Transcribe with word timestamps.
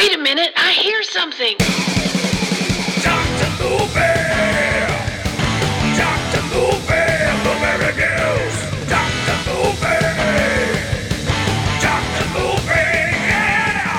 Wait 0.00 0.14
a 0.14 0.18
minute, 0.18 0.50
I 0.56 0.72
hear 0.72 1.02
something. 1.02 1.58
Dr. 3.04 3.50
Movie! 3.60 4.00
Dr. 5.94 6.42
Movie! 6.48 7.04
Blueberry 7.42 7.92
News! 8.00 8.56
Dr. 8.88 9.36
Movie! 9.44 10.00
Dr. 11.84 12.26
Movie! 12.32 13.12
Yeah! 13.28 13.92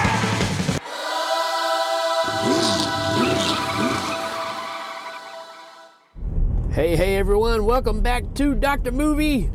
Hey, 6.72 6.96
hey 6.96 7.18
everyone, 7.18 7.64
welcome 7.66 8.02
back 8.02 8.24
to 8.34 8.56
Dr. 8.56 8.92
Movie. 8.92 9.52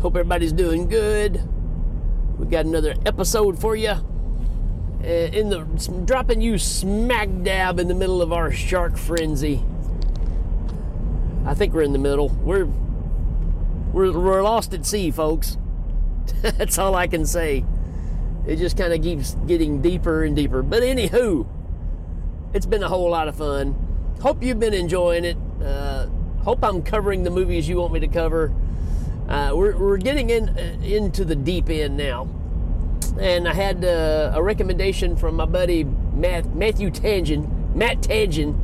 Hope 0.00 0.16
everybody's 0.16 0.52
doing 0.52 0.88
good. 0.88 1.40
We 2.36 2.46
got 2.46 2.66
another 2.66 2.96
episode 3.06 3.60
for 3.60 3.76
you. 3.76 3.94
Uh, 5.06 5.30
in 5.32 5.50
the 5.50 5.60
dropping 6.04 6.40
you 6.40 6.58
smack 6.58 7.28
dab 7.44 7.78
in 7.78 7.86
the 7.86 7.94
middle 7.94 8.20
of 8.20 8.32
our 8.32 8.50
shark 8.50 8.96
frenzy. 8.96 9.62
I 11.44 11.54
think 11.54 11.72
we're 11.72 11.82
in 11.82 11.92
the 11.92 11.98
middle. 11.98 12.28
We're 12.28 12.66
we're, 13.92 14.12
we're 14.12 14.42
lost 14.42 14.74
at 14.74 14.84
sea, 14.84 15.10
folks. 15.12 15.56
That's 16.42 16.76
all 16.76 16.96
I 16.96 17.06
can 17.06 17.24
say. 17.24 17.64
It 18.46 18.56
just 18.56 18.76
kind 18.76 18.92
of 18.92 19.00
keeps 19.00 19.34
getting 19.46 19.80
deeper 19.80 20.24
and 20.24 20.34
deeper. 20.34 20.62
But 20.62 20.82
anywho, 20.82 21.46
it's 22.52 22.66
been 22.66 22.82
a 22.82 22.88
whole 22.88 23.08
lot 23.08 23.28
of 23.28 23.36
fun. 23.36 23.74
Hope 24.20 24.42
you've 24.42 24.60
been 24.60 24.74
enjoying 24.74 25.24
it. 25.24 25.36
Uh, 25.62 26.08
hope 26.42 26.64
I'm 26.64 26.82
covering 26.82 27.22
the 27.22 27.30
movies 27.30 27.68
you 27.68 27.76
want 27.76 27.92
me 27.92 28.00
to 28.00 28.08
cover. 28.08 28.52
Uh, 29.28 29.52
we're, 29.54 29.76
we're 29.76 29.96
getting 29.96 30.30
in 30.30 30.48
uh, 30.50 30.76
into 30.82 31.24
the 31.24 31.34
deep 31.34 31.70
end 31.70 31.96
now, 31.96 32.28
and 33.18 33.48
I 33.48 33.54
had 33.54 33.84
uh, 33.84 34.32
a 34.34 34.42
recommendation 34.42 35.16
from 35.16 35.36
my 35.36 35.46
buddy 35.46 35.84
Matt, 35.84 36.54
Matthew 36.54 36.90
Tangent, 36.90 37.74
Matt 37.74 38.02
Tangent, 38.02 38.56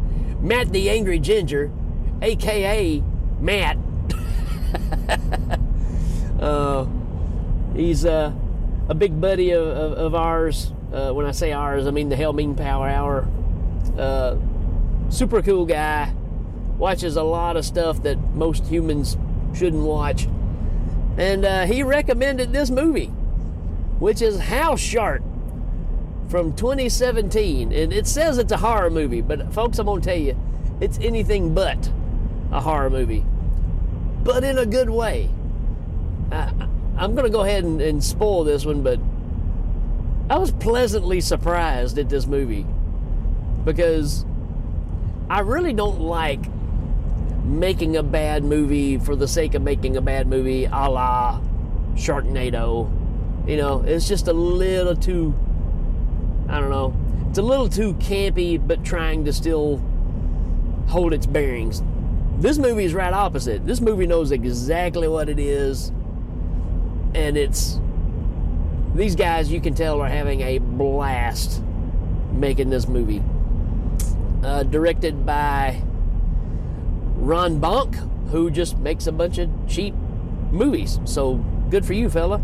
Matt 0.43 0.73
the 0.73 0.91
Angry 0.91 1.19
Ginger, 1.19 1.71
aka 2.21 3.03
Matt. 3.41 3.79
uh, 6.41 6.87
he's 7.75 8.05
uh, 8.05 8.33
a 8.89 8.95
big 8.95 9.21
buddy 9.21 9.51
of, 9.51 9.67
of, 9.67 9.93
of 9.93 10.15
ours. 10.15 10.73
Uh, 10.93 11.13
when 11.13 11.25
I 11.25 11.31
say 11.31 11.53
ours, 11.53 11.87
I 11.87 11.91
mean 11.91 12.09
the 12.09 12.17
Hell 12.17 12.33
Mean 12.33 12.55
Power 12.55 12.89
Hour. 12.89 13.29
Uh, 13.97 14.37
super 15.09 15.43
cool 15.43 15.67
guy. 15.67 16.13
Watches 16.79 17.17
a 17.17 17.23
lot 17.23 17.57
of 17.57 17.65
stuff 17.65 18.03
that 18.03 18.19
most 18.35 18.67
humans 18.67 19.17
shouldn't 19.55 19.83
watch. 19.83 20.27
And 21.17 21.45
uh, 21.45 21.67
he 21.67 21.83
recommended 21.83 22.53
this 22.53 22.71
movie, 22.71 23.13
which 24.03 24.21
is 24.21 24.37
House 24.37 24.81
Shark 24.81 25.23
from 26.27 26.57
2017. 26.57 27.71
And 27.71 27.93
it 27.93 28.09
says 28.09 28.37
it's 28.37 28.51
a 28.51 28.57
horror 28.57 28.91
movie, 28.91 29.21
but 29.21 29.53
folks, 29.53 29.79
I'm 29.79 29.87
going 29.87 30.03
to 30.03 30.09
tell 30.09 30.19
you, 30.19 30.37
it's 30.81 30.99
anything 30.99 31.55
but 31.55 31.89
a 32.51 32.61
horror 32.61 32.91
movie, 32.91 33.25
but 34.25 34.43
in 34.43 34.59
a 34.59 34.67
good 34.67 34.91
way. 34.91 35.31
I, 36.33 36.53
I'm 36.97 37.15
going 37.15 37.27
to 37.27 37.31
go 37.31 37.43
ahead 37.43 37.63
and, 37.63 37.81
and 37.81 38.03
spoil 38.03 38.43
this 38.43 38.67
one, 38.67 38.83
but 38.83 38.99
I 40.29 40.37
was 40.37 40.51
pleasantly 40.51 41.21
surprised 41.21 41.97
at 41.97 42.09
this 42.09 42.27
movie 42.27 42.67
because 43.65 44.27
I 45.31 45.41
really 45.41 45.73
don't 45.73 46.01
like 46.01 46.45
making 47.45 47.97
a 47.97 48.03
bad 48.03 48.43
movie 48.43 48.99
for 48.99 49.15
the 49.15 49.29
sake 49.29 49.55
of 49.55 49.63
making 49.63 49.97
a 49.97 50.01
bad 50.01 50.27
movie 50.27 50.65
a 50.65 50.91
la 50.91 51.41
Sharknado. 51.95 53.02
You 53.47 53.57
know, 53.57 53.83
it's 53.85 54.07
just 54.07 54.29
a 54.29 54.33
little 54.33 54.95
too, 54.95 55.35
I 56.49 56.61
don't 56.61 56.71
know, 56.71 56.95
it's 57.29 57.39
a 57.39 57.43
little 57.43 57.69
too 57.69 57.95
campy, 57.95 58.65
but 58.65 58.85
trying 58.85 59.25
to 59.25 59.33
still 59.33 59.83
hold 60.87 61.13
its 61.13 61.27
bearings. 61.27 61.83
This 62.39 62.59
movie 62.59 62.85
is 62.85 62.95
right 62.95 63.13
opposite. 63.13 63.67
This 63.67 63.81
movie 63.81 64.07
knows 64.07 64.31
exactly 64.31 65.09
what 65.09 65.29
it 65.29 65.39
is, 65.39 65.89
and 67.15 67.37
it's, 67.37 67.81
these 68.95 69.17
guys 69.17 69.51
you 69.51 69.61
can 69.61 69.75
tell 69.75 70.01
are 70.01 70.09
having 70.09 70.43
a 70.43 70.59
blast 70.59 71.63
making 72.33 72.71
this 72.71 72.87
movie. 72.87 73.23
Uh, 74.45 74.63
directed 74.65 75.25
by 75.25 75.83
Ron 77.17 77.61
Bonk, 77.61 77.95
who 78.31 78.51
just 78.51 78.79
makes 78.79 79.07
a 79.07 79.13
bunch 79.13 79.39
of 79.39 79.49
cheap 79.69 79.95
movies. 80.51 81.01
So 81.05 81.37
good 81.71 81.85
for 81.85 81.95
you, 81.95 82.09
fella. 82.09 82.41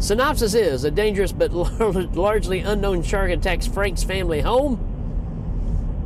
Synopsis 0.00 0.54
is 0.54 0.84
a 0.84 0.90
dangerous 0.92 1.32
but 1.32 1.52
largely 2.14 2.60
unknown 2.60 3.02
shark 3.02 3.30
attacks 3.30 3.66
Frank's 3.66 4.04
family 4.04 4.40
home. 4.40 4.84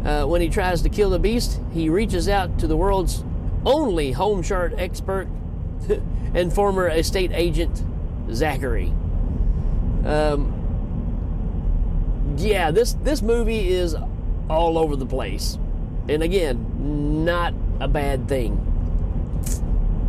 Uh, 0.05 0.25
when 0.27 0.41
he 0.41 0.49
tries 0.49 0.83
to 0.83 0.89
kill 0.89 1.11
the 1.11 1.19
beast, 1.19 1.61
he 1.73 1.89
reaches 1.89 2.29
out 2.29 2.59
to 2.59 2.67
the 2.67 2.77
world's 2.77 3.23
only 3.67 4.13
home 4.13 4.43
shark 4.43 4.73
expert 4.79 5.29
and 6.35 6.53
former 6.53 6.89
estate 6.89 7.31
agent, 7.35 7.85
Zachary. 8.33 8.93
Um, 10.05 10.59
yeah, 12.39 12.71
this 12.71 12.95
this 12.95 13.21
movie 13.21 13.69
is 13.69 13.95
all 14.49 14.79
over 14.79 14.97
the 14.97 15.07
place. 15.07 15.59
And 16.09 16.23
again, 16.23 17.25
not 17.25 17.55
a 17.79 17.89
bad 17.89 18.27
thing. 18.27 18.59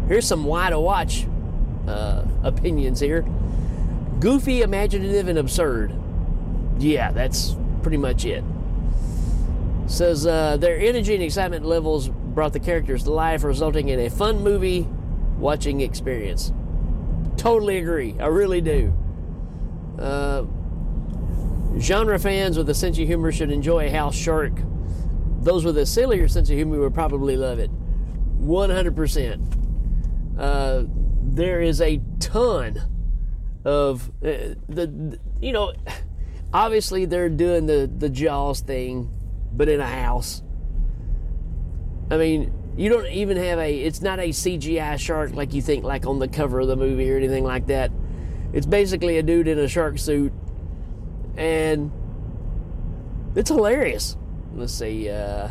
Here's 0.08 0.26
some 0.26 0.46
why 0.46 0.70
to 0.70 0.80
watch 0.80 1.28
uh, 1.88 2.24
opinions 2.44 3.00
here. 3.00 3.26
Goofy, 4.24 4.62
imaginative, 4.62 5.28
and 5.28 5.38
absurd. 5.38 5.94
Yeah, 6.80 7.12
that's 7.12 7.58
pretty 7.82 7.98
much 7.98 8.24
it. 8.24 8.42
Says 9.86 10.26
uh, 10.26 10.56
their 10.56 10.80
energy 10.80 11.14
and 11.14 11.22
excitement 11.22 11.66
levels 11.66 12.08
brought 12.08 12.54
the 12.54 12.60
characters 12.62 13.04
to 13.04 13.12
life, 13.12 13.44
resulting 13.44 13.90
in 13.90 14.00
a 14.00 14.10
fun 14.10 14.42
movie 14.42 14.88
watching 15.38 15.82
experience. 15.82 16.54
Totally 17.36 17.80
agree. 17.80 18.16
I 18.18 18.28
really 18.28 18.62
do. 18.62 18.94
Uh, 20.00 20.46
Genre 21.78 22.18
fans 22.18 22.58
with 22.58 22.70
a 22.70 22.74
sense 22.74 22.98
of 22.98 23.06
humor 23.06 23.34
should 23.34 23.52
enjoy 23.52 23.92
House 23.92 24.16
Shark. 24.16 24.54
Those 25.42 25.66
with 25.66 25.78
a 25.78 25.86
sillier 25.86 26.30
sense 26.30 26.50
of 26.50 26.56
humor 26.56 26.80
would 26.80 26.94
probably 26.94 27.36
love 27.36 27.60
it. 27.60 27.70
100%. 28.40 30.40
Uh, 30.40 30.84
there 31.24 31.60
is 31.60 31.82
a 31.82 32.00
ton 32.22 32.82
of 33.66 34.10
uh, 34.24 34.56
the, 34.68 34.88
the, 34.88 35.20
you 35.42 35.54
know, 35.54 35.74
obviously 36.54 37.06
they're 37.06 37.30
doing 37.30 37.66
the 37.66 37.92
the 37.98 38.10
Jaws 38.10 38.62
thing, 38.62 39.12
but 39.52 39.70
in 39.70 39.80
a 39.80 39.88
house. 39.88 40.42
I 42.12 42.18
mean, 42.18 42.54
you 42.78 42.90
don't 42.90 43.08
even 43.08 43.38
have 43.38 43.60
a. 43.60 43.80
It's 43.80 44.02
not 44.02 44.20
a 44.20 44.30
CGI 44.30 45.00
shark 45.00 45.34
like 45.34 45.54
you 45.54 45.62
think, 45.62 45.84
like 45.84 46.06
on 46.06 46.20
the 46.20 46.28
cover 46.28 46.60
of 46.60 46.68
the 46.68 46.76
movie 46.76 47.12
or 47.12 47.18
anything 47.18 47.44
like 47.44 47.68
that. 47.68 47.92
It's 48.52 48.68
basically 48.68 49.18
a 49.18 49.24
dude 49.24 49.48
in 49.48 49.58
a 49.58 49.68
shark 49.68 49.98
suit 49.98 50.32
and 51.38 51.92
it's 53.36 53.50
hilarious. 53.50 54.18
Let's 54.54 54.74
see. 54.74 55.10
Uh, 55.10 55.50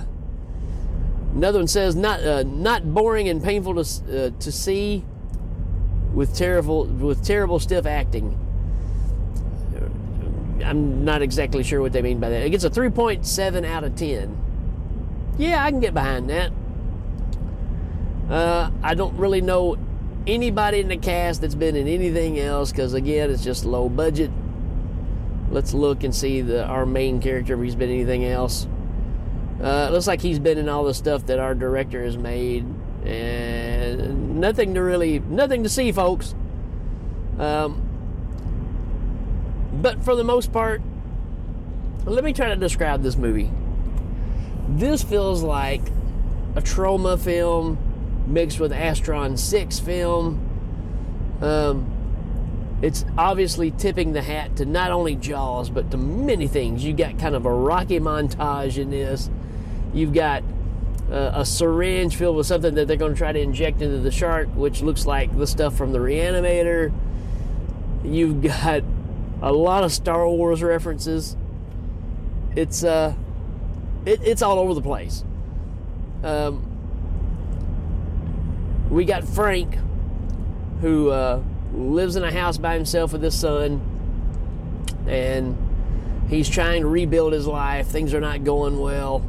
another 1.34 1.58
one 1.58 1.68
says 1.68 1.96
not 1.96 2.20
uh, 2.20 2.44
not 2.44 2.94
boring 2.94 3.28
and 3.28 3.42
painful 3.42 3.82
to 3.82 4.26
uh, 4.26 4.30
to 4.38 4.52
see, 4.52 5.04
with 6.12 6.34
terrible 6.36 6.84
with 6.84 7.24
terrible 7.24 7.58
stiff 7.58 7.86
acting. 7.86 8.38
I'm 10.64 11.04
not 11.04 11.22
exactly 11.22 11.64
sure 11.64 11.80
what 11.80 11.92
they 11.92 12.02
mean 12.02 12.20
by 12.20 12.28
that. 12.28 12.42
It 12.46 12.50
gets 12.50 12.62
a 12.62 12.70
3.7 12.70 13.66
out 13.66 13.82
of 13.82 13.96
10. 13.96 15.34
Yeah, 15.36 15.64
I 15.64 15.70
can 15.70 15.80
get 15.80 15.92
behind 15.92 16.30
that. 16.30 16.52
Uh, 18.30 18.70
I 18.80 18.94
don't 18.94 19.16
really 19.16 19.40
know 19.40 19.76
anybody 20.24 20.78
in 20.78 20.86
the 20.86 20.96
cast 20.96 21.40
that's 21.40 21.56
been 21.56 21.74
in 21.74 21.88
anything 21.88 22.38
else 22.38 22.70
because 22.70 22.94
again, 22.94 23.30
it's 23.30 23.42
just 23.42 23.64
low 23.64 23.88
budget 23.88 24.30
let's 25.52 25.74
look 25.74 26.02
and 26.02 26.14
see 26.14 26.40
the 26.40 26.64
our 26.64 26.86
main 26.86 27.20
character 27.20 27.54
if 27.54 27.60
he's 27.60 27.74
been 27.74 27.90
anything 27.90 28.24
else. 28.24 28.66
Uh, 29.62 29.90
looks 29.90 30.06
like 30.06 30.20
he's 30.20 30.38
been 30.38 30.58
in 30.58 30.68
all 30.68 30.84
the 30.84 30.94
stuff 30.94 31.26
that 31.26 31.38
our 31.38 31.54
director 31.54 32.02
has 32.02 32.16
made, 32.16 32.64
and 33.04 33.61
nothing 34.42 34.74
to 34.74 34.82
really, 34.82 35.20
nothing 35.20 35.62
to 35.62 35.68
see, 35.68 35.92
folks. 35.92 36.34
Um, 37.38 37.88
but 39.80 40.04
for 40.04 40.16
the 40.16 40.24
most 40.24 40.52
part, 40.52 40.82
let 42.04 42.24
me 42.24 42.32
try 42.32 42.48
to 42.48 42.56
describe 42.56 43.02
this 43.02 43.16
movie. 43.16 43.50
This 44.68 45.02
feels 45.04 45.44
like 45.44 45.80
a 46.56 46.60
Troma 46.60 47.18
film 47.18 47.78
mixed 48.26 48.58
with 48.58 48.72
Astron 48.72 49.38
6 49.38 49.78
film. 49.78 51.38
Um, 51.40 52.78
it's 52.82 53.04
obviously 53.16 53.70
tipping 53.70 54.12
the 54.12 54.22
hat 54.22 54.56
to 54.56 54.64
not 54.64 54.90
only 54.90 55.14
Jaws, 55.14 55.70
but 55.70 55.92
to 55.92 55.96
many 55.96 56.48
things. 56.48 56.84
You 56.84 56.92
got 56.94 57.16
kind 57.16 57.36
of 57.36 57.46
a 57.46 57.52
rocky 57.52 58.00
montage 58.00 58.76
in 58.76 58.90
this. 58.90 59.30
You've 59.94 60.12
got 60.12 60.42
uh, 61.12 61.32
a 61.34 61.44
syringe 61.44 62.16
filled 62.16 62.36
with 62.36 62.46
something 62.46 62.74
that 62.74 62.88
they're 62.88 62.96
going 62.96 63.12
to 63.12 63.18
try 63.18 63.32
to 63.32 63.38
inject 63.38 63.82
into 63.82 63.98
the 63.98 64.10
shark, 64.10 64.48
which 64.54 64.80
looks 64.80 65.04
like 65.04 65.36
the 65.36 65.46
stuff 65.46 65.76
from 65.76 65.92
the 65.92 65.98
reanimator. 65.98 66.90
You've 68.02 68.40
got 68.42 68.82
a 69.42 69.52
lot 69.52 69.84
of 69.84 69.92
Star 69.92 70.26
Wars 70.26 70.62
references. 70.62 71.36
It's 72.56 72.82
uh, 72.82 73.14
it, 74.06 74.22
it's 74.22 74.40
all 74.40 74.58
over 74.58 74.72
the 74.72 74.80
place. 74.80 75.22
Um, 76.24 76.68
we 78.88 79.04
got 79.04 79.24
Frank, 79.24 79.76
who 80.80 81.10
uh, 81.10 81.42
lives 81.74 82.16
in 82.16 82.24
a 82.24 82.32
house 82.32 82.56
by 82.56 82.74
himself 82.74 83.12
with 83.12 83.22
his 83.22 83.38
son, 83.38 83.82
and 85.06 85.58
he's 86.30 86.48
trying 86.48 86.82
to 86.82 86.88
rebuild 86.88 87.34
his 87.34 87.46
life. 87.46 87.88
Things 87.88 88.14
are 88.14 88.20
not 88.20 88.44
going 88.44 88.78
well, 88.78 89.26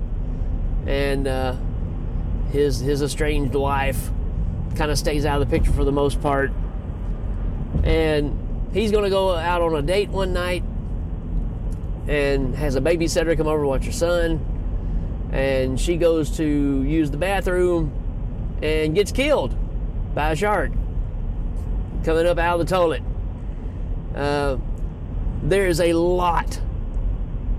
and 0.85 1.27
uh, 1.27 1.55
his 2.53 2.79
his 2.79 3.01
estranged 3.01 3.55
wife 3.55 4.11
kind 4.75 4.91
of 4.91 4.97
stays 4.97 5.25
out 5.25 5.41
of 5.41 5.49
the 5.49 5.57
picture 5.57 5.73
for 5.73 5.83
the 5.83 5.91
most 5.91 6.21
part. 6.21 6.51
And 7.83 8.69
he's 8.73 8.91
going 8.91 9.03
to 9.03 9.09
go 9.09 9.31
out 9.35 9.61
on 9.61 9.75
a 9.75 9.81
date 9.81 10.09
one 10.09 10.33
night 10.33 10.63
and 12.07 12.55
has 12.55 12.75
a 12.75 12.81
babysitter 12.81 13.35
come 13.35 13.47
over 13.47 13.63
to 13.63 13.67
watch 13.67 13.85
her 13.85 13.91
son. 13.91 14.39
And 15.31 15.79
she 15.79 15.97
goes 15.97 16.37
to 16.37 16.43
use 16.83 17.09
the 17.09 17.17
bathroom 17.17 17.91
and 18.61 18.93
gets 18.93 19.11
killed 19.11 19.55
by 20.13 20.31
a 20.31 20.35
shark 20.35 20.71
coming 22.05 22.27
up 22.27 22.37
out 22.37 22.59
of 22.59 22.67
the 22.67 22.75
toilet. 22.75 23.01
Uh, 24.15 24.57
there 25.41 25.65
is 25.65 25.79
a 25.79 25.93
lot 25.93 26.61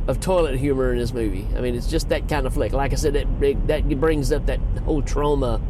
of 0.07 0.21
toilet 0.21 0.59
humor 0.59 0.93
in 0.93 0.99
this 0.99 1.13
movie. 1.13 1.47
I 1.57 1.61
mean, 1.61 1.75
it's 1.75 1.87
just 1.87 2.11
that 2.11 2.29
kind 2.29 2.47
of 2.47 2.55
flick. 2.55 2.73
Like 2.73 2.93
I 2.93 2.97
said, 2.97 3.15
that, 3.15 3.67
that 3.67 4.01
brings 4.01 4.33
up 4.33 4.47
that 4.47 4.61
whole 4.85 5.03
Troma 5.03 5.63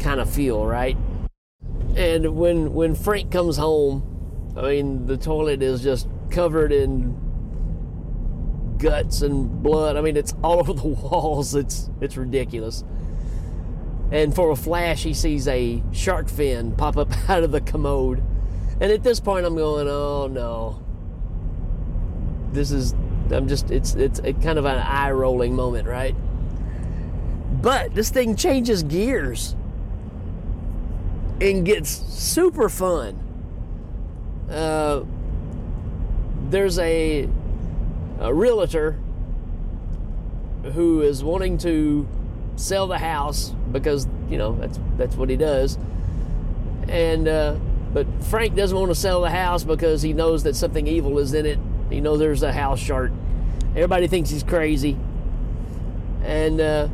kind 0.00 0.20
of 0.20 0.28
feel, 0.28 0.66
right? 0.66 0.96
And 1.96 2.36
when 2.36 2.72
when 2.72 2.94
Frank 2.94 3.30
comes 3.30 3.56
home, 3.56 4.54
I 4.56 4.62
mean, 4.62 5.06
the 5.06 5.16
toilet 5.16 5.62
is 5.62 5.82
just 5.82 6.08
covered 6.30 6.72
in 6.72 7.16
guts 8.78 9.22
and 9.22 9.62
blood. 9.62 9.96
I 9.96 10.00
mean, 10.00 10.16
it's 10.16 10.34
all 10.42 10.58
over 10.60 10.72
the 10.72 10.86
walls. 10.86 11.54
It's 11.54 11.90
it's 12.00 12.16
ridiculous. 12.16 12.84
And 14.12 14.34
for 14.34 14.50
a 14.50 14.56
flash, 14.56 15.04
he 15.04 15.14
sees 15.14 15.46
a 15.46 15.82
shark 15.92 16.28
fin 16.28 16.72
pop 16.72 16.96
up 16.96 17.12
out 17.28 17.44
of 17.44 17.52
the 17.52 17.60
commode. 17.60 18.22
And 18.80 18.90
at 18.90 19.02
this 19.02 19.20
point, 19.20 19.46
I'm 19.46 19.56
going, 19.56 19.86
oh 19.88 20.26
no. 20.26 20.82
This 22.52 22.72
is, 22.72 22.94
I'm 23.32 23.48
just, 23.48 23.70
it's 23.70 23.94
it's 23.94 24.20
kind 24.20 24.58
of 24.58 24.64
an 24.64 24.78
eye 24.78 25.10
rolling 25.10 25.54
moment, 25.54 25.86
right? 25.86 26.14
But 27.62 27.94
this 27.94 28.10
thing 28.10 28.36
changes 28.36 28.82
gears 28.82 29.54
and 31.40 31.64
gets 31.64 31.90
super 31.90 32.68
fun. 32.68 33.18
Uh, 34.50 35.04
there's 36.48 36.78
a, 36.78 37.28
a 38.18 38.34
realtor 38.34 38.98
who 40.74 41.02
is 41.02 41.22
wanting 41.22 41.56
to 41.58 42.06
sell 42.56 42.86
the 42.86 42.98
house 42.98 43.54
because 43.72 44.06
you 44.28 44.36
know 44.36 44.54
that's 44.56 44.78
that's 44.96 45.16
what 45.16 45.30
he 45.30 45.36
does, 45.36 45.78
and 46.88 47.28
uh, 47.28 47.56
but 47.92 48.06
Frank 48.24 48.54
doesn't 48.54 48.76
want 48.76 48.90
to 48.90 48.94
sell 48.94 49.22
the 49.22 49.30
house 49.30 49.64
because 49.64 50.02
he 50.02 50.12
knows 50.12 50.42
that 50.42 50.56
something 50.56 50.86
evil 50.86 51.18
is 51.18 51.32
in 51.34 51.46
it. 51.46 51.58
He 51.90 52.00
know, 52.00 52.16
there's 52.16 52.42
a 52.42 52.52
house 52.52 52.78
shark. 52.78 53.12
Everybody 53.70 54.06
thinks 54.06 54.30
he's 54.30 54.42
crazy, 54.42 54.96
and 56.22 56.60
uh, 56.60 56.88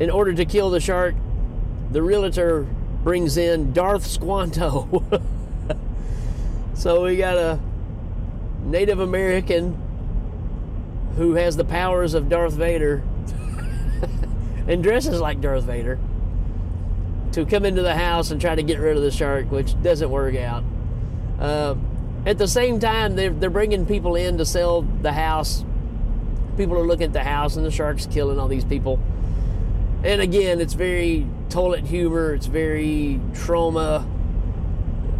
in 0.00 0.10
order 0.10 0.32
to 0.34 0.44
kill 0.44 0.70
the 0.70 0.80
shark, 0.80 1.14
the 1.90 2.02
realtor 2.02 2.66
brings 3.02 3.36
in 3.36 3.72
Darth 3.72 4.06
Squanto. 4.06 5.04
so 6.74 7.04
we 7.04 7.16
got 7.16 7.36
a 7.36 7.60
Native 8.64 8.98
American 8.98 9.80
who 11.16 11.34
has 11.34 11.56
the 11.56 11.64
powers 11.64 12.14
of 12.14 12.28
Darth 12.28 12.54
Vader 12.54 13.04
and 14.66 14.82
dresses 14.82 15.20
like 15.20 15.40
Darth 15.40 15.64
Vader 15.64 15.98
to 17.32 17.44
come 17.44 17.64
into 17.64 17.82
the 17.82 17.94
house 17.94 18.30
and 18.30 18.40
try 18.40 18.54
to 18.54 18.62
get 18.62 18.78
rid 18.78 18.96
of 18.96 19.02
the 19.02 19.10
shark, 19.10 19.50
which 19.50 19.80
doesn't 19.82 20.10
work 20.10 20.34
out. 20.36 20.64
Uh, 21.38 21.74
at 22.26 22.38
the 22.38 22.48
same 22.48 22.80
time, 22.80 23.16
they're, 23.16 23.30
they're 23.30 23.50
bringing 23.50 23.84
people 23.84 24.16
in 24.16 24.38
to 24.38 24.46
sell 24.46 24.82
the 24.82 25.12
house. 25.12 25.64
People 26.56 26.78
are 26.78 26.86
looking 26.86 27.06
at 27.06 27.12
the 27.12 27.24
house, 27.24 27.56
and 27.56 27.66
the 27.66 27.70
shark's 27.70 28.06
killing 28.06 28.38
all 28.38 28.48
these 28.48 28.64
people. 28.64 28.98
And 30.02 30.20
again, 30.22 30.60
it's 30.60 30.74
very 30.74 31.26
toilet 31.50 31.84
humor. 31.84 32.32
It's 32.34 32.46
very 32.46 33.20
Troma. 33.32 34.06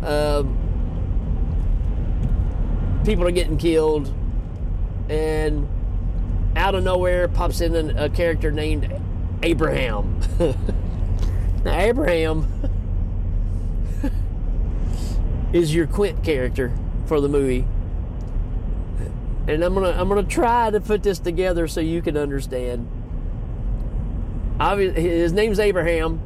Um, 0.02 0.58
people 3.04 3.26
are 3.26 3.32
getting 3.32 3.58
killed, 3.58 4.12
and 5.10 5.68
out 6.56 6.74
of 6.74 6.84
nowhere 6.84 7.28
pops 7.28 7.60
in 7.60 7.74
a 7.98 8.08
character 8.08 8.50
named 8.50 8.90
Abraham. 9.42 10.20
now, 11.64 11.78
Abraham 11.78 12.46
is 15.52 15.74
your 15.74 15.86
Quint 15.86 16.22
character 16.24 16.72
for 17.06 17.20
the 17.20 17.28
movie. 17.28 17.66
And 19.46 19.62
I'm 19.62 19.74
gonna 19.74 19.90
I'm 19.90 20.08
gonna 20.08 20.22
try 20.22 20.70
to 20.70 20.80
put 20.80 21.02
this 21.02 21.18
together 21.18 21.68
so 21.68 21.80
you 21.80 22.00
can 22.00 22.16
understand. 22.16 22.88
Obviously, 24.58 25.02
his 25.02 25.32
name's 25.32 25.58
Abraham, 25.58 26.20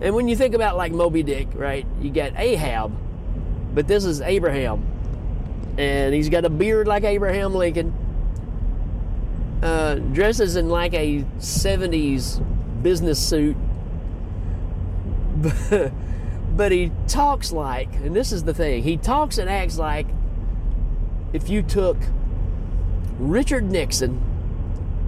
and 0.00 0.14
when 0.14 0.28
you 0.28 0.36
think 0.36 0.54
about 0.54 0.76
like 0.76 0.92
Moby 0.92 1.22
Dick, 1.22 1.48
right? 1.54 1.86
You 2.00 2.10
got 2.10 2.32
Ahab, 2.38 2.92
but 3.74 3.86
this 3.86 4.06
is 4.06 4.22
Abraham, 4.22 4.86
and 5.76 6.14
he's 6.14 6.30
got 6.30 6.46
a 6.46 6.50
beard 6.50 6.88
like 6.88 7.04
Abraham 7.04 7.54
Lincoln. 7.54 7.94
Uh, 9.62 9.96
dresses 9.96 10.56
in 10.56 10.68
like 10.68 10.92
a 10.92 11.22
70s 11.38 12.42
business 12.82 13.24
suit, 13.24 13.56
but, 16.56 16.72
he 16.72 16.92
talks 17.06 17.52
like, 17.52 17.92
and 17.96 18.14
this 18.14 18.32
is 18.32 18.44
the 18.44 18.54
thing, 18.54 18.82
he 18.82 18.96
talks 18.96 19.38
and 19.38 19.48
acts 19.48 19.78
like 19.78 20.06
if 21.32 21.48
you 21.48 21.62
took 21.62 21.96
Richard 23.18 23.70
Nixon, 23.70 24.20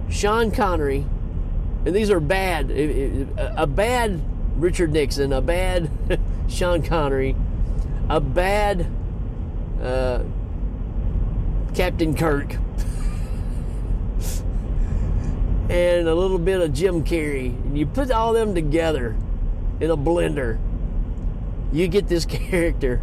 Sean 0.09 0.51
Connery, 0.51 1.05
and 1.85 1.95
these 1.95 2.09
are 2.09 2.19
bad, 2.19 2.71
a 2.71 3.67
bad 3.67 4.21
Richard 4.57 4.91
Nixon, 4.91 5.33
a 5.33 5.41
bad 5.41 5.89
Sean 6.47 6.81
Connery, 6.81 7.35
a 8.09 8.19
bad 8.19 8.87
uh, 9.81 10.23
Captain 11.75 12.15
Kirk, 12.15 12.53
and 15.69 16.07
a 16.07 16.15
little 16.15 16.39
bit 16.39 16.61
of 16.61 16.73
Jim 16.73 17.03
Carrey. 17.03 17.49
And 17.65 17.77
you 17.77 17.85
put 17.85 18.09
all 18.11 18.33
them 18.33 18.55
together 18.55 19.15
in 19.79 19.91
a 19.91 19.97
blender, 19.97 20.57
you 21.75 21.87
get 21.87 22.07
this 22.07 22.25
character. 22.25 23.01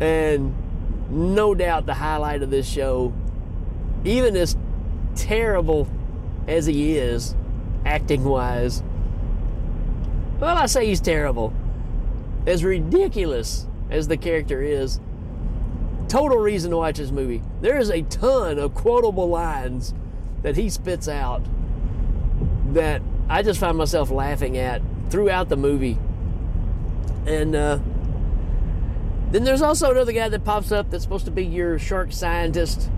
And 0.00 0.54
no 1.10 1.54
doubt 1.54 1.86
the 1.86 1.94
highlight 1.94 2.42
of 2.42 2.50
this 2.50 2.68
show, 2.68 3.12
even 4.04 4.36
as 4.36 4.56
terrible 5.14 5.88
as 6.46 6.66
he 6.66 6.96
is, 6.96 7.34
acting 7.86 8.24
wise, 8.24 8.82
well, 10.40 10.56
I 10.56 10.66
say 10.66 10.86
he's 10.86 11.00
terrible. 11.00 11.52
As 12.46 12.64
ridiculous 12.64 13.66
as 13.88 14.08
the 14.08 14.16
character 14.16 14.60
is, 14.60 15.00
total 16.08 16.38
reason 16.38 16.70
to 16.72 16.76
watch 16.76 16.98
this 16.98 17.10
movie. 17.10 17.42
There 17.60 17.78
is 17.78 17.90
a 17.90 18.02
ton 18.02 18.58
of 18.58 18.74
quotable 18.74 19.28
lines 19.28 19.94
that 20.42 20.56
he 20.56 20.68
spits 20.68 21.08
out 21.08 21.42
that 22.74 23.00
I 23.28 23.42
just 23.42 23.58
find 23.60 23.78
myself 23.78 24.10
laughing 24.10 24.58
at 24.58 24.82
throughout 25.08 25.48
the 25.48 25.56
movie. 25.56 25.98
And 27.26 27.54
uh, 27.54 27.78
then 29.30 29.44
there's 29.44 29.62
also 29.62 29.90
another 29.90 30.12
guy 30.12 30.28
that 30.28 30.44
pops 30.44 30.70
up 30.72 30.90
that's 30.90 31.02
supposed 31.02 31.24
to 31.24 31.30
be 31.30 31.44
your 31.44 31.78
shark 31.78 32.12
scientist. 32.12 32.90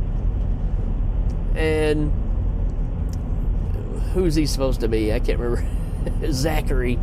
And 1.55 2.13
who's 4.13 4.35
he 4.35 4.47
supposed 4.47 4.81
to 4.81 4.89
be? 4.89 5.13
I 5.13 5.21
can't 5.21 5.39
remember. 5.39 5.67
Zachary. 6.33 6.99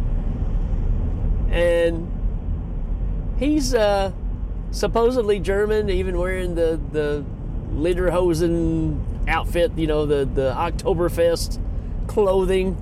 And 1.49 2.11
he's 3.37 3.73
uh, 3.73 4.11
supposedly 4.71 5.39
German, 5.39 5.89
even 5.89 6.17
wearing 6.17 6.55
the, 6.55 6.79
the 6.91 7.23
Lederhosen 7.71 8.99
outfit, 9.27 9.71
you 9.77 9.87
know, 9.87 10.05
the, 10.05 10.25
the 10.25 10.53
Oktoberfest 10.53 11.59
clothing 12.07 12.77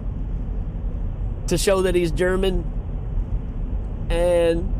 to 1.48 1.58
show 1.58 1.82
that 1.84 1.96
he's 1.96 2.12
German. 2.12 2.64
And 4.12 4.74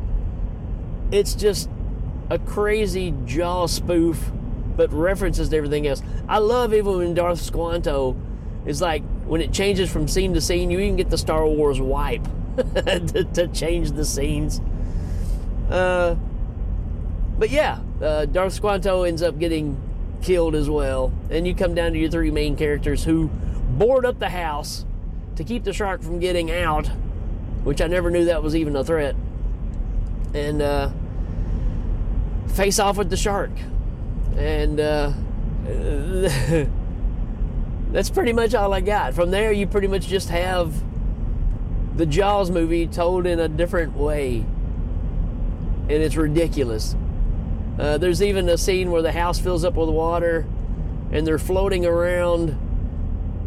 it's 1.12 1.36
just 1.36 1.70
a 2.30 2.38
crazy 2.38 3.14
jaw 3.26 3.66
spoof, 3.66 4.30
but 4.76 4.92
references 4.92 5.50
to 5.50 5.58
everything 5.58 5.88
else. 5.88 6.04
I 6.28 6.40
love 6.40 6.74
even 6.74 6.98
when 6.98 7.14
Darth 7.14 7.40
Squanto 7.40 8.18
is 8.66 8.82
like, 8.82 9.04
when 9.26 9.40
it 9.40 9.54
changes 9.54 9.90
from 9.90 10.10
scene 10.10 10.34
to 10.34 10.42
scene, 10.42 10.70
you 10.70 10.80
even 10.80 10.98
get 10.98 11.10
the 11.10 11.18
Star 11.18 11.48
Wars 11.48 11.80
wipe 11.80 12.26
to, 12.58 13.28
to 13.34 13.48
change 13.48 13.92
the 13.92 14.04
scenes. 14.04 14.60
Uh, 15.70 16.16
but 17.40 17.50
yeah, 17.50 17.80
uh, 18.02 18.26
Darth 18.26 18.54
Squanto 18.54 19.04
ends 19.04 19.22
up 19.22 19.40
getting 19.40 19.78
killed 20.22 20.56
as 20.56 20.70
well, 20.70 21.14
and 21.30 21.48
you 21.48 21.56
come 21.56 21.74
down 21.74 21.94
to 21.94 22.00
your 22.00 22.10
three 22.10 22.32
main 22.32 22.58
characters 22.58 23.06
who 23.06 23.30
board 23.78 24.06
up 24.06 24.20
the 24.20 24.30
house 24.30 24.86
to 25.38 25.44
keep 25.46 25.64
the 25.64 25.72
shark 25.72 26.02
from 26.02 26.20
getting 26.20 26.52
out, 26.52 26.90
which 27.64 27.82
I 27.82 27.88
never 27.88 28.10
knew 28.10 28.26
that 28.26 28.44
was 28.44 28.56
even 28.56 28.76
a 28.76 28.84
threat, 28.84 29.16
and 30.34 30.62
uh, 30.62 30.90
face 32.54 32.80
off 32.80 32.98
with 32.98 33.10
the 33.10 33.18
shark, 33.18 33.52
and. 34.36 34.80
Uh, 34.80 35.14
that's 37.92 38.10
pretty 38.10 38.34
much 38.34 38.56
all 38.56 38.74
I 38.74 38.82
got. 38.82 39.14
From 39.14 39.32
there, 39.32 39.52
you 39.52 39.68
pretty 39.68 39.88
much 39.88 40.08
just 40.08 40.30
have 40.30 40.74
the 41.98 42.06
Jaws 42.06 42.50
movie 42.50 42.88
told 42.88 43.28
in 43.28 43.40
a 43.40 43.48
different 43.48 43.96
way, 43.96 44.38
and 44.38 45.92
it's 45.92 46.16
ridiculous. 46.16 46.96
Uh, 47.78 47.98
there's 47.98 48.24
even 48.24 48.50
a 48.50 48.58
scene 48.58 48.92
where 48.92 49.02
the 49.02 49.12
house 49.12 49.40
fills 49.40 49.64
up 49.64 49.76
with 49.76 49.90
water, 49.90 50.46
and 51.12 51.28
they're 51.28 51.40
floating 51.40 51.86
around 51.86 52.58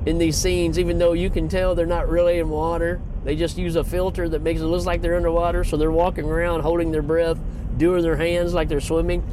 in 0.07 0.19
these 0.19 0.37
scenes, 0.37 0.79
even 0.79 0.99
though 0.99 1.13
you 1.15 1.31
can 1.31 1.49
tell 1.49 1.75
they're 1.75 1.87
not 1.87 2.09
really 2.09 2.39
in 2.39 2.49
water. 2.49 3.01
They 3.25 3.37
just 3.37 3.57
use 3.57 3.75
a 3.77 3.85
filter 3.85 4.29
that 4.29 4.43
makes 4.43 4.61
it 4.61 4.65
look 4.65 4.85
like 4.85 5.01
they're 5.01 5.17
underwater, 5.17 5.65
so 5.65 5.77
they're 5.77 5.91
walking 5.91 6.27
around 6.27 6.61
holding 6.61 6.91
their 6.91 7.03
breath, 7.03 7.39
doing 7.77 8.03
their 8.03 8.17
hands 8.17 8.53
like 8.53 8.69
they're 8.69 8.81
swimming. 8.81 9.25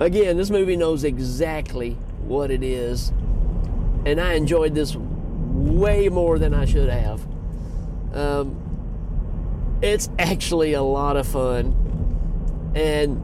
Again, 0.00 0.36
this 0.36 0.50
movie 0.50 0.76
knows 0.76 1.02
exactly 1.02 1.92
what 2.26 2.50
it 2.50 2.62
is, 2.62 3.08
and 4.04 4.20
I 4.20 4.34
enjoyed 4.34 4.74
this 4.74 4.94
way 4.96 6.08
more 6.08 6.38
than 6.38 6.52
I 6.52 6.66
should 6.66 6.90
have. 6.90 7.26
Um, 8.12 9.78
it's 9.80 10.10
actually 10.18 10.74
a 10.74 10.82
lot 10.82 11.16
of 11.16 11.26
fun, 11.26 12.72
and 12.74 13.22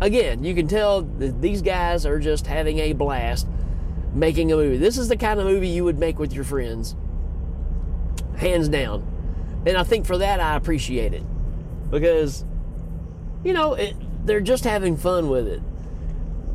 again, 0.00 0.42
you 0.42 0.54
can 0.54 0.66
tell 0.66 1.02
that 1.02 1.40
these 1.40 1.62
guys 1.62 2.04
are 2.04 2.18
just 2.18 2.46
having 2.46 2.80
a 2.80 2.92
blast 2.94 3.46
making 4.18 4.52
a 4.52 4.56
movie. 4.56 4.76
This 4.76 4.98
is 4.98 5.08
the 5.08 5.16
kind 5.16 5.38
of 5.38 5.46
movie 5.46 5.68
you 5.68 5.84
would 5.84 5.98
make 5.98 6.18
with 6.18 6.32
your 6.32 6.44
friends, 6.44 6.96
hands 8.36 8.68
down. 8.68 9.04
And 9.66 9.76
I 9.76 9.82
think 9.82 10.06
for 10.06 10.18
that, 10.18 10.40
I 10.40 10.56
appreciate 10.56 11.12
it 11.14 11.24
because, 11.90 12.44
you 13.44 13.52
know, 13.52 13.74
it, 13.74 13.94
they're 14.24 14.40
just 14.40 14.64
having 14.64 14.96
fun 14.96 15.28
with 15.28 15.46
it. 15.46 15.62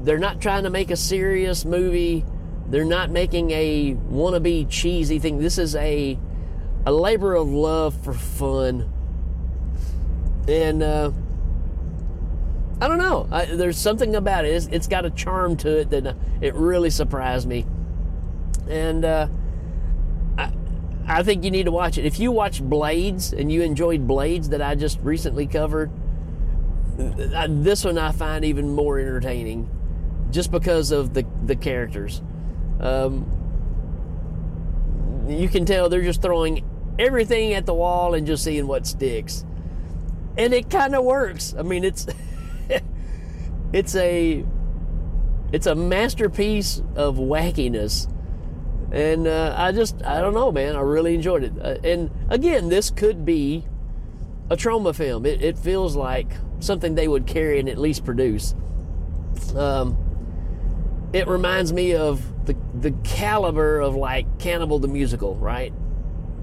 They're 0.04 0.20
not 0.20 0.42
trying 0.42 0.64
to 0.64 0.70
make 0.70 0.92
a 0.92 0.98
serious 0.98 1.64
movie. 1.66 2.26
They're 2.68 2.86
not 2.86 3.10
making 3.10 3.52
a 3.52 3.96
wannabe 3.96 4.70
cheesy 4.70 5.20
thing. 5.20 5.40
This 5.40 5.58
is 5.58 5.76
a 5.76 6.18
a 6.86 6.92
labor 6.92 7.34
of 7.34 7.50
love 7.50 7.96
for 8.04 8.14
fun. 8.14 8.92
And 10.48 10.84
uh, 10.84 11.12
I 12.84 12.90
don't 12.90 12.98
know. 12.98 13.30
I, 13.32 13.46
there's 13.46 13.78
something 13.78 14.14
about 14.14 14.44
it. 14.44 14.50
It's, 14.50 14.66
it's 14.66 14.88
got 14.88 15.06
a 15.06 15.10
charm 15.10 15.56
to 15.58 15.80
it 15.80 15.90
that 15.92 16.06
uh, 16.06 16.14
it 16.42 16.54
really 16.54 16.90
surprised 16.90 17.48
me. 17.48 17.66
And 18.68 19.06
uh, 19.06 19.30
I, 20.38 20.52
I 21.08 21.24
think 21.24 21.46
you 21.46 21.52
need 21.52 21.64
to 21.64 21.72
watch 21.72 21.98
it. 21.98 22.06
If 22.06 22.20
you 22.20 22.34
watch 22.34 22.62
Blades 22.62 23.32
and 23.32 23.50
you 23.50 23.62
enjoyed 23.62 24.06
Blades 24.06 24.50
that 24.50 24.62
I 24.62 24.76
just 24.76 25.00
recently 25.00 25.48
covered, 25.48 25.92
uh, 27.00 27.48
this 27.50 27.86
one 27.86 27.98
I 27.98 28.12
find 28.12 28.44
even 28.44 28.76
more 28.76 29.00
entertaining, 29.00 29.70
just 30.30 30.52
because 30.52 30.92
of 30.92 31.14
the 31.14 31.26
the 31.46 31.56
characters. 31.56 32.22
Um, 32.82 33.26
you 35.30 35.48
can 35.48 35.66
tell 35.66 35.88
they're 35.88 36.02
just 36.02 36.22
throwing 36.22 36.66
everything 37.00 37.54
at 37.54 37.66
the 37.66 37.74
wall 37.74 38.14
and 38.14 38.28
just 38.28 38.44
seeing 38.44 38.68
what 38.68 38.86
sticks, 38.86 39.46
and 40.38 40.54
it 40.54 40.70
kind 40.70 40.94
of 40.94 41.06
works. 41.06 41.56
I 41.58 41.62
mean, 41.62 41.86
it's 41.86 42.08
it's 43.74 43.96
a 43.96 44.46
it's 45.52 45.66
a 45.66 45.76
masterpiece 45.76 46.82
of 46.96 47.18
wackiness. 47.18 48.10
And 48.92 49.26
uh, 49.26 49.56
i 49.58 49.72
just 49.72 50.04
i 50.06 50.22
don't 50.22 50.36
know 50.36 50.52
man. 50.52 50.76
I 50.76 50.82
really 50.82 51.16
enjoyed 51.16 51.44
it. 51.44 51.54
Uh, 51.60 51.78
and 51.84 52.12
again 52.30 52.70
this 52.70 52.92
could 52.92 53.26
be 53.26 53.66
a 54.50 54.56
Troma 54.56 54.96
film. 54.96 55.26
It, 55.26 55.42
it, 55.42 55.58
feels 55.58 55.96
like 55.96 56.32
something 56.60 56.96
they 56.96 57.08
would 57.08 57.26
carry 57.26 57.60
and 57.60 57.68
at 57.68 57.78
least 57.78 58.06
produce. 58.06 58.54
Um, 59.56 59.98
it 61.14 61.28
reminds 61.28 61.72
me 61.72 61.96
of 61.96 62.46
the, 62.46 62.56
the 62.80 62.92
caliber 63.04 63.80
of 63.80 63.96
like 63.96 64.38
cannibal 64.38 64.80
the 64.80 64.88
musical 64.88 65.36
right? 65.38 65.74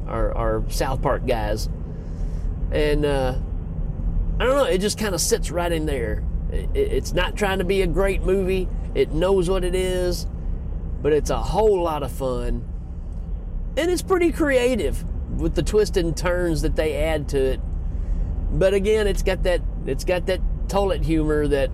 Our, 0.09 0.35
our 0.35 0.71
south 0.71 1.03
park 1.03 1.27
guys. 1.27 1.69
And 2.73 3.05
uh, 3.05 3.37
i 4.41 4.45
don't 4.45 4.57
know. 4.57 4.65
It 4.65 4.79
just 4.79 4.99
kind 4.99 5.15
of 5.15 5.21
sits 5.21 5.53
right 5.53 5.71
in 5.71 5.87
there 5.87 6.25
it's 6.52 7.12
not 7.12 7.37
trying 7.37 7.59
to 7.59 7.64
be 7.64 7.83
a 7.83 7.87
great 7.87 8.23
movie. 8.23 8.69
It 8.95 9.12
knows 9.12 9.49
what 9.49 9.64
it 9.64 9.75
is, 9.75 10.26
but 11.02 11.12
it's 11.12 11.30
a 11.30 11.38
whole 11.38 11.83
lot 11.83 12.02
of 12.02 12.11
fun. 12.11 12.66
And 13.76 13.90
it's 13.90 14.02
pretty 14.02 14.33
creative 14.33 15.04
with 15.40 15.54
the 15.54 15.62
twists 15.62 15.97
and 15.97 16.16
turns 16.16 16.62
that 16.62 16.76
they 16.76 16.97
add 16.97 17.28
to 17.30 17.38
it. 17.38 17.61
But 18.50 18.75
again, 18.75 19.07
it's 19.07 19.23
got 19.23 19.45
that 19.45 19.62
it's 19.87 20.04
got 20.04 20.26
that 20.26 20.40
toilet 20.69 21.04
humor 21.04 21.47
that 21.49 21.71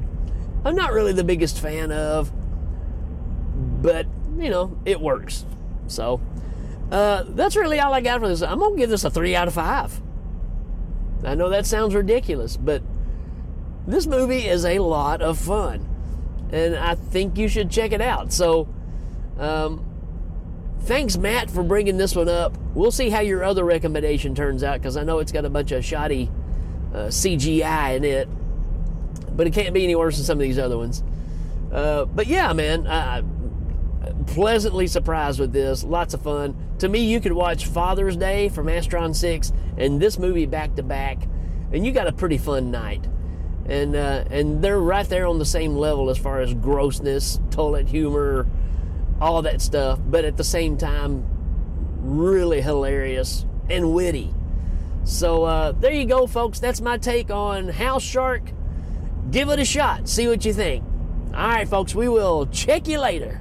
I'm 0.64 0.74
not 0.74 0.92
really 0.92 1.12
the 1.12 1.24
biggest 1.24 1.60
fan 1.60 1.92
of. 1.92 2.32
But, 3.82 4.06
you 4.36 4.50
know, 4.50 4.78
it 4.84 5.00
works. 5.00 5.46
So, 5.86 6.20
uh, 6.90 7.24
that's 7.28 7.56
really 7.56 7.78
all 7.78 7.94
I 7.94 8.00
got 8.00 8.20
for 8.20 8.28
this. 8.28 8.42
I'm 8.42 8.58
going 8.58 8.74
to 8.74 8.78
give 8.78 8.90
this 8.90 9.04
a 9.04 9.10
3 9.10 9.34
out 9.36 9.48
of 9.48 9.54
5. 9.54 10.02
I 11.24 11.34
know 11.34 11.48
that 11.50 11.66
sounds 11.66 11.94
ridiculous, 11.94 12.56
but 12.56 12.82
this 13.86 14.06
movie 14.06 14.46
is 14.46 14.64
a 14.64 14.80
lot 14.80 15.22
of 15.22 15.38
fun, 15.38 15.86
and 16.50 16.74
I 16.76 16.94
think 16.94 17.38
you 17.38 17.48
should 17.48 17.70
check 17.70 17.92
it 17.92 18.00
out. 18.00 18.32
So, 18.32 18.68
um, 19.38 19.84
thanks, 20.80 21.16
Matt, 21.16 21.50
for 21.50 21.62
bringing 21.62 21.96
this 21.96 22.16
one 22.16 22.28
up. 22.28 22.56
We'll 22.74 22.90
see 22.90 23.10
how 23.10 23.20
your 23.20 23.44
other 23.44 23.64
recommendation 23.64 24.34
turns 24.34 24.64
out 24.64 24.80
because 24.80 24.96
I 24.96 25.04
know 25.04 25.20
it's 25.20 25.32
got 25.32 25.44
a 25.44 25.50
bunch 25.50 25.72
of 25.72 25.84
shoddy 25.84 26.30
uh, 26.92 27.06
CGI 27.06 27.96
in 27.96 28.04
it, 28.04 28.28
but 29.36 29.46
it 29.46 29.52
can't 29.52 29.72
be 29.72 29.84
any 29.84 29.94
worse 29.94 30.16
than 30.16 30.24
some 30.24 30.38
of 30.38 30.42
these 30.42 30.58
other 30.58 30.76
ones. 30.76 31.04
Uh, 31.72 32.06
but 32.06 32.26
yeah, 32.26 32.52
man, 32.52 32.86
I, 32.86 33.22
pleasantly 34.26 34.86
surprised 34.86 35.38
with 35.38 35.52
this. 35.52 35.84
Lots 35.84 36.12
of 36.14 36.22
fun. 36.22 36.56
To 36.78 36.88
me, 36.88 37.00
you 37.00 37.20
could 37.20 37.32
watch 37.32 37.66
Father's 37.66 38.16
Day 38.16 38.48
from 38.48 38.66
Astron 38.66 39.14
6 39.14 39.52
and 39.78 40.00
this 40.00 40.18
movie 40.18 40.46
back 40.46 40.74
to 40.74 40.82
back, 40.82 41.18
and 41.72 41.86
you 41.86 41.92
got 41.92 42.06
a 42.06 42.12
pretty 42.12 42.38
fun 42.38 42.70
night 42.70 43.06
and 43.68 43.96
uh, 43.96 44.24
and 44.30 44.62
they're 44.62 44.78
right 44.78 45.08
there 45.08 45.26
on 45.26 45.38
the 45.38 45.44
same 45.44 45.74
level 45.74 46.10
as 46.10 46.18
far 46.18 46.40
as 46.40 46.54
grossness, 46.54 47.40
toilet 47.50 47.88
humor, 47.88 48.46
all 49.20 49.42
that 49.42 49.60
stuff. 49.60 49.98
But 50.04 50.24
at 50.24 50.36
the 50.36 50.44
same 50.44 50.76
time, 50.76 51.24
really 52.00 52.60
hilarious 52.60 53.44
and 53.68 53.92
witty. 53.92 54.32
So 55.04 55.44
uh, 55.44 55.72
there 55.72 55.92
you 55.92 56.06
go, 56.06 56.26
folks. 56.26 56.58
That's 56.58 56.80
my 56.80 56.98
take 56.98 57.30
on 57.30 57.68
House 57.68 58.02
Shark. 58.02 58.42
Give 59.30 59.48
it 59.50 59.58
a 59.58 59.64
shot. 59.64 60.08
See 60.08 60.28
what 60.28 60.44
you 60.44 60.52
think. 60.52 60.84
All 61.34 61.48
right, 61.48 61.68
folks. 61.68 61.94
We 61.94 62.08
will 62.08 62.46
check 62.46 62.88
you 62.88 62.98
later. 63.00 63.40